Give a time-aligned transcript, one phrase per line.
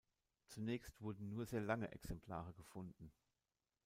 [0.47, 3.11] Zunächst wurden nur sehr lange Exemplare gefunden.